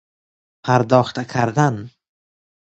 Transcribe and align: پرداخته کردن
پرداخته 0.63 1.23
کردن 1.25 1.89